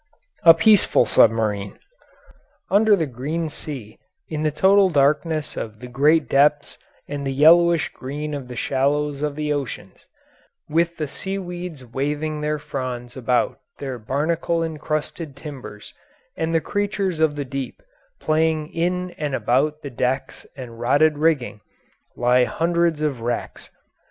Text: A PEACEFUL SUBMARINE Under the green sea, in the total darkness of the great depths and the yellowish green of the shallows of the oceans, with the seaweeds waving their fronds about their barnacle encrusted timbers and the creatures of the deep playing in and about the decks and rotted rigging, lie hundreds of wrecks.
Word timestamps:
A 0.41 0.55
PEACEFUL 0.55 1.05
SUBMARINE 1.05 1.77
Under 2.71 2.95
the 2.95 3.05
green 3.05 3.49
sea, 3.49 3.99
in 4.29 4.41
the 4.41 4.49
total 4.49 4.89
darkness 4.89 5.55
of 5.55 5.79
the 5.79 5.87
great 5.87 6.27
depths 6.27 6.79
and 7.07 7.23
the 7.23 7.31
yellowish 7.31 7.89
green 7.89 8.33
of 8.33 8.47
the 8.47 8.55
shallows 8.55 9.21
of 9.21 9.35
the 9.35 9.53
oceans, 9.53 10.07
with 10.67 10.97
the 10.97 11.07
seaweeds 11.07 11.85
waving 11.85 12.41
their 12.41 12.57
fronds 12.57 13.15
about 13.15 13.59
their 13.77 13.99
barnacle 13.99 14.63
encrusted 14.63 15.35
timbers 15.35 15.93
and 16.35 16.51
the 16.55 16.61
creatures 16.61 17.19
of 17.19 17.35
the 17.35 17.45
deep 17.45 17.83
playing 18.19 18.73
in 18.73 19.11
and 19.19 19.35
about 19.35 19.83
the 19.83 19.91
decks 19.91 20.47
and 20.57 20.79
rotted 20.79 21.19
rigging, 21.19 21.61
lie 22.15 22.43
hundreds 22.45 23.01
of 23.03 23.21
wrecks. 23.21 23.69